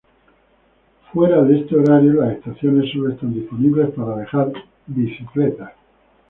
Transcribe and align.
Fuera 1.13 1.43
de 1.43 1.59
este 1.59 1.75
horario, 1.75 2.13
las 2.13 2.33
estaciones 2.35 2.91
solo 2.91 3.11
están 3.13 3.35
disponibles 3.35 3.91
para 3.91 4.15
dejar 4.17 4.51
bicicletas. 4.87 5.73